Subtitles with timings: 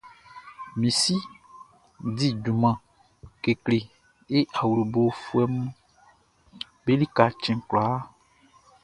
[0.79, 1.15] Min si
[2.17, 2.77] di junman
[3.43, 3.79] kekle
[4.37, 5.53] e awlobofuɛʼm
[6.83, 8.07] be lika cɛn kwlakwla.